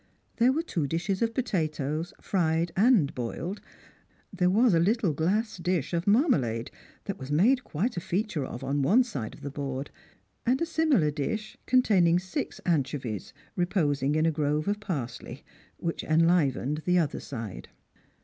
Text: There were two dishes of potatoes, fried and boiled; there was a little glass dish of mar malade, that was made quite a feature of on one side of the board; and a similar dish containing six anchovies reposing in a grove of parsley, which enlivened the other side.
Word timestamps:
There 0.37 0.51
were 0.51 0.63
two 0.63 0.87
dishes 0.87 1.21
of 1.21 1.35
potatoes, 1.35 2.11
fried 2.19 2.71
and 2.75 3.13
boiled; 3.13 3.61
there 4.33 4.49
was 4.49 4.73
a 4.73 4.79
little 4.79 5.13
glass 5.13 5.57
dish 5.57 5.93
of 5.93 6.07
mar 6.07 6.27
malade, 6.27 6.71
that 7.03 7.19
was 7.19 7.31
made 7.31 7.63
quite 7.63 7.95
a 7.97 8.01
feature 8.01 8.43
of 8.43 8.63
on 8.63 8.81
one 8.81 9.03
side 9.03 9.35
of 9.35 9.41
the 9.41 9.51
board; 9.51 9.91
and 10.43 10.59
a 10.59 10.65
similar 10.65 11.11
dish 11.11 11.55
containing 11.67 12.17
six 12.17 12.57
anchovies 12.65 13.31
reposing 13.55 14.15
in 14.15 14.25
a 14.25 14.31
grove 14.31 14.67
of 14.67 14.79
parsley, 14.79 15.43
which 15.77 16.03
enlivened 16.03 16.81
the 16.85 16.97
other 16.97 17.19
side. 17.19 17.69